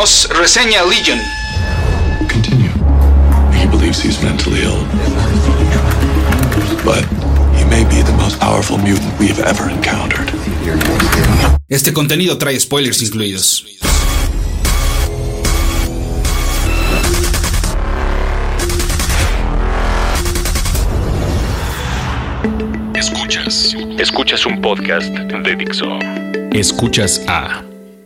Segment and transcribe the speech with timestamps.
[0.00, 1.18] Reseña Legion.
[2.26, 2.70] Continue.
[3.52, 4.82] He believes he's mentally ill.
[6.82, 7.04] But
[7.54, 10.32] he may be the most powerful mutant we have ever encountered.
[11.68, 13.66] Este contenido trae spoilers incluidos.
[22.94, 23.76] Escuchas.
[23.98, 25.98] Escuchas un podcast de Dixo.
[26.52, 27.69] Escuchas a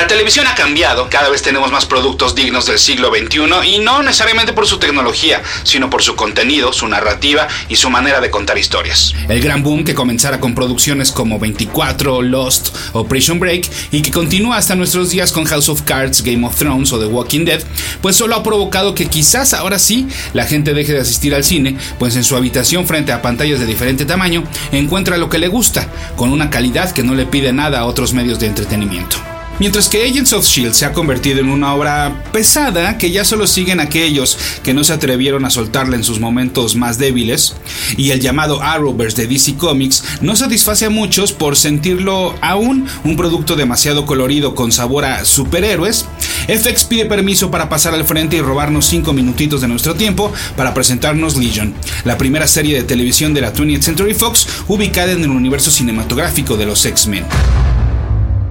[0.00, 4.02] La televisión ha cambiado, cada vez tenemos más productos dignos del siglo XXI y no
[4.02, 8.56] necesariamente por su tecnología, sino por su contenido, su narrativa y su manera de contar
[8.56, 9.14] historias.
[9.28, 14.10] El gran boom que comenzara con producciones como 24, Lost o Prison Break y que
[14.10, 17.62] continúa hasta nuestros días con House of Cards, Game of Thrones o The Walking Dead,
[18.00, 21.76] pues solo ha provocado que quizás ahora sí la gente deje de asistir al cine,
[21.98, 25.88] pues en su habitación frente a pantallas de diferente tamaño encuentra lo que le gusta,
[26.16, 29.29] con una calidad que no le pide nada a otros medios de entretenimiento.
[29.60, 33.46] Mientras que Agents of Shield se ha convertido en una obra pesada que ya solo
[33.46, 37.54] siguen aquellos que no se atrevieron a soltarla en sus momentos más débiles,
[37.98, 43.16] y el llamado Arrowverse de DC Comics no satisface a muchos por sentirlo aún un
[43.18, 46.06] producto demasiado colorido con sabor a superhéroes,
[46.48, 50.72] FX pide permiso para pasar al frente y robarnos 5 minutitos de nuestro tiempo para
[50.72, 51.74] presentarnos Legion,
[52.04, 56.56] la primera serie de televisión de la 20th Century Fox ubicada en el universo cinematográfico
[56.56, 57.26] de los X-Men.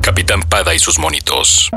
[0.10, 1.70] Capitán Pada y sus monitos.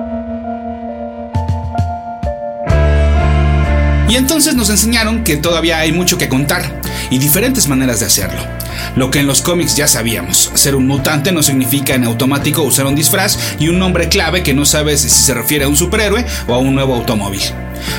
[4.09, 8.41] Y entonces nos enseñaron que todavía hay mucho que contar y diferentes maneras de hacerlo.
[8.97, 12.87] Lo que en los cómics ya sabíamos, ser un mutante no significa en automático usar
[12.87, 16.25] un disfraz y un nombre clave que no sabes si se refiere a un superhéroe
[16.49, 17.43] o a un nuevo automóvil.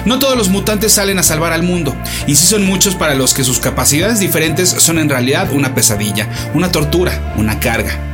[0.05, 1.95] No todos los mutantes salen a salvar al mundo,
[2.25, 6.27] y sí son muchos para los que sus capacidades diferentes son en realidad una pesadilla,
[6.55, 8.12] una tortura, una carga.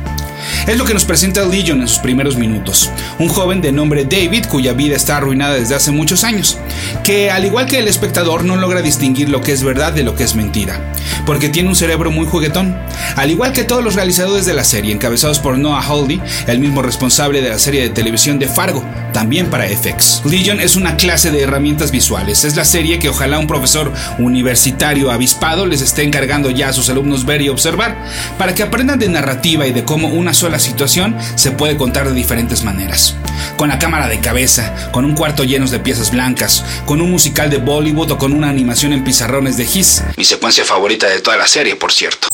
[0.66, 2.90] Es lo que nos presenta Legion en sus primeros minutos.
[3.18, 6.58] Un joven de nombre David cuya vida está arruinada desde hace muchos años,
[7.04, 10.14] que al igual que el espectador no logra distinguir lo que es verdad de lo
[10.14, 10.92] que es mentira,
[11.26, 12.76] porque tiene un cerebro muy juguetón,
[13.16, 16.82] al igual que todos los realizadores de la serie, encabezados por Noah Hawley, el mismo
[16.82, 20.22] responsable de la serie de televisión de Fargo, también para FX.
[20.24, 25.10] Legion es una clase de herramientas visuales, es la serie que ojalá un profesor universitario
[25.10, 27.96] avispado les esté encargando ya a sus alumnos ver y observar,
[28.38, 32.14] para que aprendan de narrativa y de cómo una sola situación se puede contar de
[32.14, 33.14] diferentes maneras.
[33.56, 37.50] Con la cámara de cabeza, con un cuarto lleno de piezas blancas, con un musical
[37.50, 40.02] de Bollywood o con una animación en pizarrones de His.
[40.16, 42.28] Mi secuencia favorita de toda la serie, por cierto.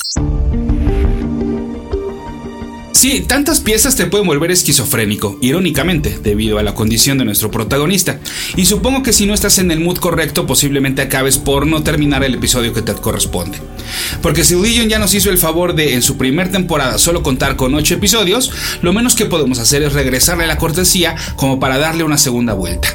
[2.97, 8.21] Sí, tantas piezas te pueden volver esquizofrénico, irónicamente, debido a la condición de nuestro protagonista.
[8.57, 12.25] Y supongo que si no estás en el mood correcto, posiblemente acabes por no terminar
[12.25, 13.59] el episodio que te corresponde.
[14.23, 17.57] Porque si Legion ya nos hizo el favor de en su primer temporada solo contar
[17.57, 18.51] con 8 episodios,
[18.83, 22.89] lo menos que podemos hacer es regresarle la cortesía como para darle una segunda vuelta.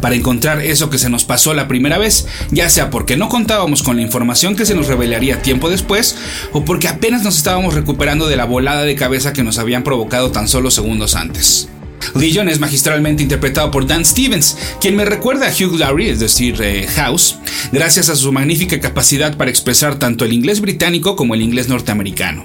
[0.00, 3.82] Para encontrar eso que se nos pasó la primera vez, ya sea porque no contábamos
[3.82, 6.16] con la información que se nos revelaría tiempo después,
[6.52, 10.30] o porque apenas nos estábamos recuperando de la volada de cabeza que nos habían provocado
[10.30, 11.68] tan solo segundos antes.
[12.14, 16.60] Legion es magistralmente interpretado por Dan Stevens, quien me recuerda a Hugh Laurie, es decir,
[16.60, 17.36] eh, House,
[17.72, 22.44] gracias a su magnífica capacidad para expresar tanto el inglés británico como el inglés norteamericano.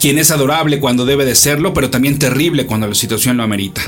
[0.00, 3.82] Quien es adorable cuando debe de serlo, pero también terrible cuando la situación lo amerita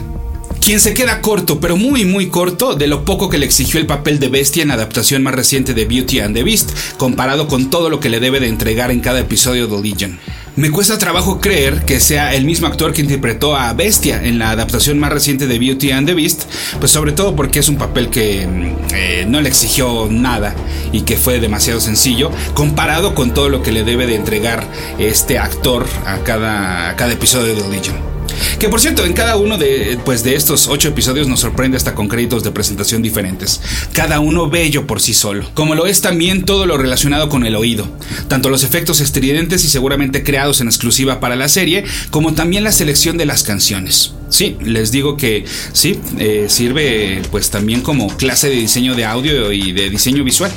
[0.64, 3.86] quien se queda corto, pero muy muy corto, de lo poco que le exigió el
[3.86, 7.68] papel de bestia en la adaptación más reciente de Beauty and the Beast, comparado con
[7.68, 10.18] todo lo que le debe de entregar en cada episodio de Legion.
[10.56, 14.50] Me cuesta trabajo creer que sea el mismo actor que interpretó a Bestia en la
[14.50, 16.44] adaptación más reciente de Beauty and the Beast,
[16.78, 18.46] pues sobre todo porque es un papel que
[18.94, 20.54] eh, no le exigió nada
[20.92, 24.64] y que fue demasiado sencillo, comparado con todo lo que le debe de entregar
[25.00, 28.13] este actor a cada, a cada episodio de Legion.
[28.58, 31.94] Que por cierto, en cada uno de, pues, de estos ocho episodios nos sorprende hasta
[31.94, 33.60] con créditos de presentación diferentes,
[33.92, 37.56] cada uno bello por sí solo, como lo es también todo lo relacionado con el
[37.56, 37.88] oído,
[38.28, 42.72] tanto los efectos estridentes y seguramente creados en exclusiva para la serie, como también la
[42.72, 44.14] selección de las canciones.
[44.28, 49.52] Sí, les digo que sí, eh, sirve pues también como clase de diseño de audio
[49.52, 50.50] y de diseño visual.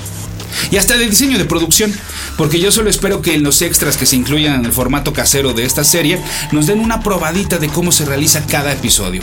[0.72, 1.94] Y hasta de diseño de producción,
[2.38, 5.54] porque yo solo espero que en los extras que se incluyan en el formato casero
[5.54, 6.20] de esta serie
[6.52, 9.22] nos den una probadita de cómo se realiza cada episodio.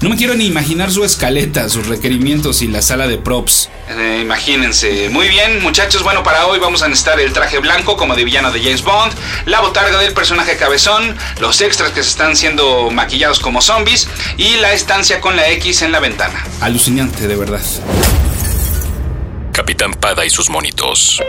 [0.00, 3.68] No me quiero ni imaginar su escaleta, sus requerimientos y la sala de props.
[3.88, 5.08] Eh, imagínense.
[5.10, 8.50] Muy bien, muchachos, bueno, para hoy vamos a necesitar el traje blanco como de villano
[8.50, 9.12] de James Bond,
[9.46, 14.56] la botarga del personaje cabezón, los extras que se están siendo maquillados como zombies y
[14.56, 16.44] la estancia con la X en la ventana.
[16.60, 17.62] Alucinante, de verdad.
[19.66, 21.20] Capitán Pada y sus monitos.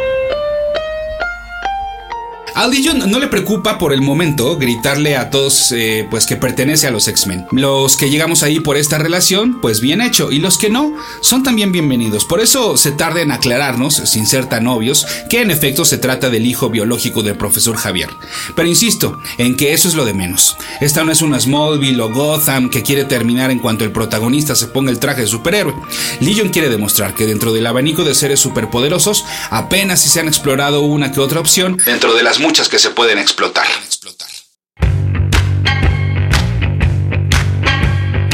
[2.58, 6.88] Al Legion no le preocupa por el momento gritarle a todos eh, pues que pertenece
[6.88, 7.46] a los X-Men.
[7.52, 11.44] Los que llegamos ahí por esta relación, pues bien hecho, y los que no, son
[11.44, 12.26] también bienvenidos.
[12.26, 16.32] Por eso se tarda en aclararnos, sin ser tan obvios, que en efecto se trata
[16.32, 18.10] del hijo biológico del profesor Javier.
[18.56, 20.58] Pero insisto, en que eso es lo de menos.
[20.82, 24.66] Esta no es una Smallville o Gotham que quiere terminar en cuanto el protagonista se
[24.66, 25.76] ponga el traje de superhéroe.
[26.22, 30.82] Legion quiere demostrar que dentro del abanico de seres superpoderosos, apenas si se han explorado
[30.82, 33.68] una que otra opción, dentro de las muchas que se pueden explotar.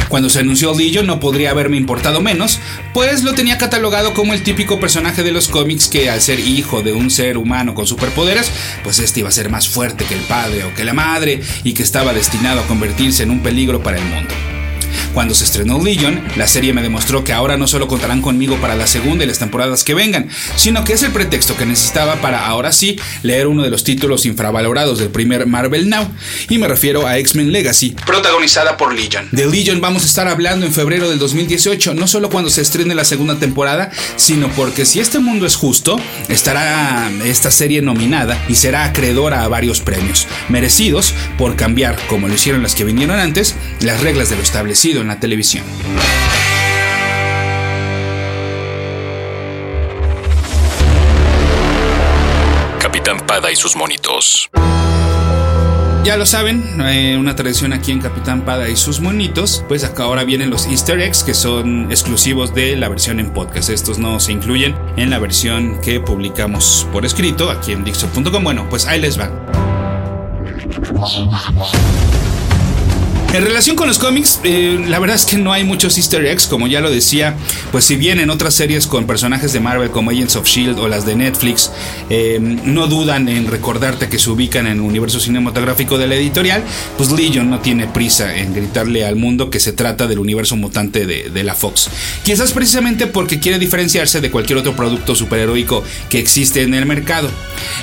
[0.07, 2.59] Cuando se anunció Legion no podría haberme importado menos,
[2.93, 6.83] pues lo tenía catalogado como el típico personaje de los cómics que al ser hijo
[6.83, 8.51] de un ser humano con superpoderes,
[8.83, 11.73] pues este iba a ser más fuerte que el padre o que la madre y
[11.73, 14.62] que estaba destinado a convertirse en un peligro para el mundo.
[15.13, 18.75] Cuando se estrenó Legion, la serie me demostró que ahora no solo contarán conmigo para
[18.75, 22.47] la segunda y las temporadas que vengan, sino que es el pretexto que necesitaba para
[22.47, 26.07] ahora sí leer uno de los títulos infravalorados del primer Marvel Now,
[26.49, 29.27] y me refiero a X-Men Legacy, protagonizada por Legion.
[29.31, 32.95] De Legion vamos a estar hablando en febrero del 2018, no solo cuando se estrene
[32.95, 38.55] la segunda temporada, sino porque si este mundo es justo, estará esta serie nominada y
[38.55, 43.55] será acreedora a varios premios, merecidos por cambiar, como lo hicieron las que vinieron antes,
[43.79, 45.63] las reglas de lo establecido en la televisión.
[52.79, 54.49] Capitán Pada y sus monitos.
[56.03, 60.03] Ya lo saben, hay una tradición aquí en Capitán Pada y sus monitos, pues acá
[60.03, 63.69] ahora vienen los easter eggs que son exclusivos de la versión en podcast.
[63.69, 68.43] Estos no se incluyen en la versión que publicamos por escrito aquí en Dixo.com.
[68.43, 69.31] Bueno, pues ahí les van.
[73.33, 76.45] En relación con los cómics, eh, la verdad es que no hay muchos easter eggs,
[76.45, 77.35] como ya lo decía,
[77.71, 80.87] pues si bien en otras series con personajes de Marvel como Agents of Shield o
[80.87, 81.71] las de Netflix,
[82.11, 86.63] eh, no dudan en recordarte que se ubican en el universo cinematográfico de la editorial,
[86.95, 91.07] pues Legion no tiene prisa en gritarle al mundo que se trata del universo mutante
[91.07, 91.89] de, de la Fox.
[92.23, 97.31] Quizás precisamente porque quiere diferenciarse de cualquier otro producto superheroico que existe en el mercado.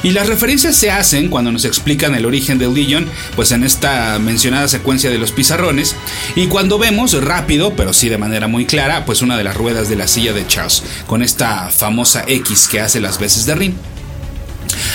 [0.05, 4.17] Y las referencias se hacen cuando nos explican el origen de Legion, pues en esta
[4.20, 5.96] mencionada secuencia de los pizarrones
[6.37, 9.88] y cuando vemos rápido, pero sí de manera muy clara, pues una de las ruedas
[9.88, 13.72] de la silla de Charles, con esta famosa X que hace las veces de ring.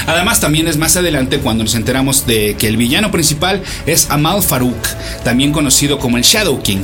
[0.06, 4.44] Además, también es más adelante cuando nos enteramos de que el villano principal es Amal
[4.44, 4.86] Farouk,
[5.24, 6.84] también conocido como el Shadow King.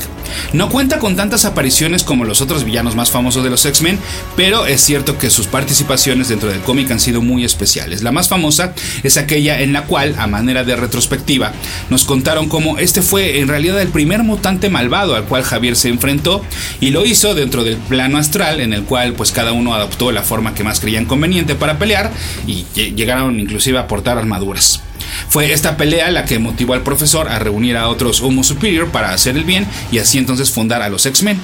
[0.54, 4.00] No cuenta con tantas apariciones como los otros villanos más famosos de los X-Men,
[4.36, 8.04] pero es cierto que sus participaciones dentro del cómic han sido muy especiales.
[8.04, 8.74] La más famosa
[9.04, 11.52] es aquella en la cual, a manera de retrospectiva,
[11.90, 15.90] nos contaron cómo este fue en realidad el primer mutante malvado al cual Javier se
[15.90, 16.44] enfrentó
[16.80, 20.24] y lo hizo dentro del plano astral en el cual pues cada uno adoptó la
[20.24, 22.12] forma que más creían conveniente para pelear
[22.48, 24.82] y llegaron inclusive a portar armaduras.
[25.30, 29.12] Fue esta pelea la que motivó al profesor a reunir a otros Homo Superior para
[29.12, 31.40] hacer el bien y así entonces fundar a los X-Men.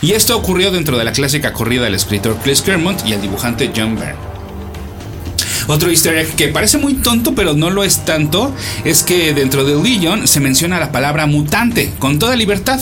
[0.00, 3.70] Y esto ocurrió dentro de la clásica corrida del escritor Chris Claremont y el dibujante
[3.74, 4.31] John Byrne.
[5.72, 9.64] Otro easter egg que parece muy tonto, pero no lo es tanto, es que dentro
[9.64, 12.78] de Legion se menciona la palabra mutante con toda libertad.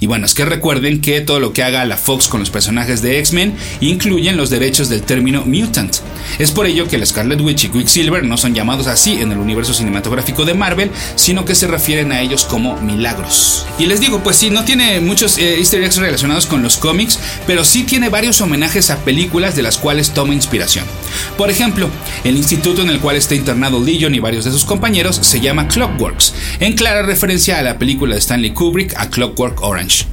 [0.00, 3.02] Y bueno, es que recuerden que todo lo que haga la Fox con los personajes
[3.02, 5.96] de X-Men incluyen los derechos del término mutant.
[6.38, 9.38] Es por ello que la Scarlet Witch y Quicksilver no son llamados así en el
[9.38, 13.66] universo cinematográfico de Marvel, sino que se refieren a ellos como milagros.
[13.78, 17.18] Y les digo, pues sí, no tiene muchos eh, easter eggs relacionados con los cómics,
[17.46, 20.86] pero sí tiene varios homenajes a películas de las cuales toma inspiración.
[21.36, 21.90] Por ejemplo,
[22.30, 25.66] el instituto en el cual está internado Legion y varios de sus compañeros se llama
[25.66, 30.06] Clockworks, en clara referencia a la película de Stanley Kubrick A Clockwork Orange.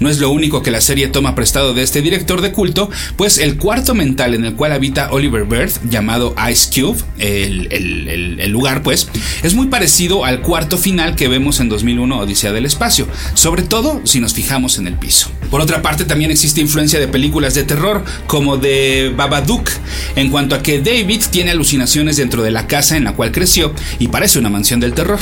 [0.00, 3.38] No es lo único que la serie toma prestado de este director de culto, pues
[3.38, 9.08] el cuarto mental en el cual habita Oliver Bird, llamado Ice Cube, el, lugar pues,
[9.42, 14.00] es muy parecido al cuarto final que vemos en 2001 Odisea del Espacio, sobre todo
[14.04, 15.30] si nos fijamos en el piso.
[15.50, 19.68] Por otra parte, también existe influencia de películas de terror, como de Babadook,
[20.16, 23.74] en cuanto a que David tiene alucinaciones dentro de la casa en la cual creció
[23.98, 25.20] y parece una mansión del terror.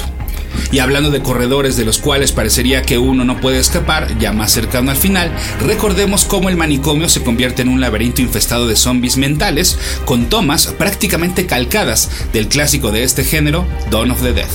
[0.73, 4.53] Y hablando de corredores de los cuales parecería que uno no puede escapar, ya más
[4.53, 9.17] cercano al final, recordemos cómo el manicomio se convierte en un laberinto infestado de zombies
[9.17, 14.49] mentales, con tomas prácticamente calcadas del clásico de este género, Dawn of the Dead.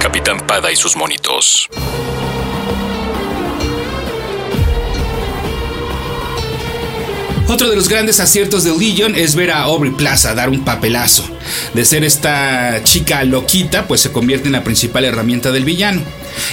[0.00, 1.68] Capitán Pada y sus monitos.
[7.48, 11.24] Otro de los grandes aciertos de Legion es ver a Aubrey Plaza dar un papelazo.
[11.72, 16.02] De ser esta chica loquita, pues se convierte en la principal herramienta del villano.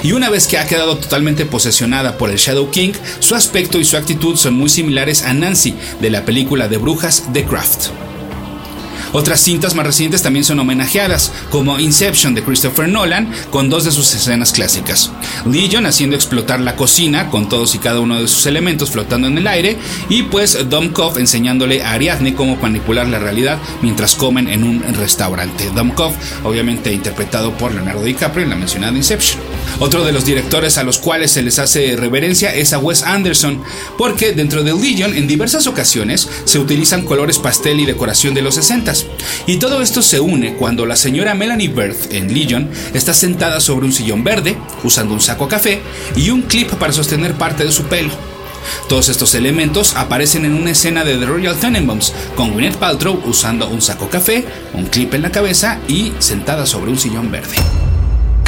[0.04, 3.84] Y una vez que ha quedado totalmente posesionada por el Shadow King, su aspecto y
[3.84, 7.88] su actitud son muy similares a Nancy de la película de brujas The Craft.
[9.14, 13.92] Otras cintas más recientes también son homenajeadas, como Inception de Christopher Nolan, con dos de
[13.92, 15.12] sus escenas clásicas.
[15.46, 19.38] Legion haciendo explotar la cocina con todos y cada uno de sus elementos flotando en
[19.38, 19.78] el aire,
[20.10, 25.70] y pues Domkov enseñándole a Ariadne cómo manipular la realidad mientras comen en un restaurante.
[25.74, 29.55] Domkov, obviamente interpretado por Leonardo DiCaprio en la mencionada Inception.
[29.80, 33.64] Otro de los directores a los cuales se les hace reverencia es a Wes Anderson,
[33.98, 38.56] porque dentro de Legion en diversas ocasiones se utilizan colores pastel y decoración de los
[38.56, 38.76] 60
[39.48, 43.86] y todo esto se une cuando la señora Melanie Birth en Legion está sentada sobre
[43.86, 45.82] un sillón verde, usando un saco café
[46.16, 48.12] y un clip para sostener parte de su pelo.
[48.90, 53.68] Todos estos elementos aparecen en una escena de The Royal Tenenbaums, con Gwyneth Paltrow usando
[53.70, 57.56] un saco café, un clip en la cabeza y sentada sobre un sillón verde.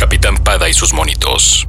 [0.08, 1.68] Capitán Pada y sus monitos.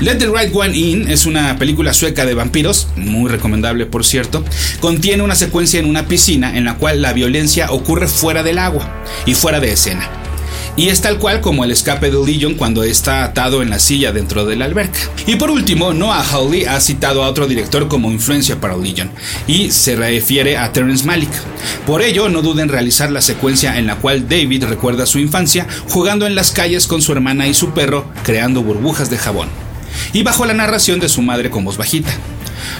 [0.00, 4.44] Let the Right One In es una película sueca de vampiros, muy recomendable por cierto.
[4.80, 8.92] Contiene una secuencia en una piscina en la cual la violencia ocurre fuera del agua
[9.26, 10.23] y fuera de escena.
[10.76, 14.12] Y es tal cual como el escape de Legion cuando está atado en la silla
[14.12, 14.98] dentro de la alberca.
[15.26, 19.10] Y por último, Noah Hawley ha citado a otro director como influencia para Legion,
[19.46, 21.32] y se refiere a Terrence Malick.
[21.86, 25.66] Por ello, no duden en realizar la secuencia en la cual David recuerda su infancia
[25.88, 29.48] jugando en las calles con su hermana y su perro, creando burbujas de jabón
[30.12, 32.12] y bajo la narración de su madre con voz bajita.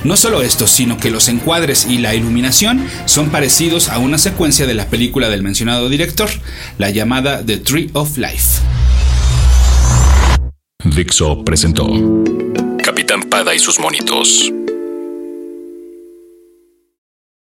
[0.04, 4.66] No solo esto, sino que los encuadres y la iluminación son parecidos a una secuencia
[4.66, 6.28] de la película del mencionado director,
[6.78, 8.60] la llamada The Tree of Life.
[10.84, 11.86] Dixo presentó
[12.82, 14.52] Capitán Pada y sus monitos.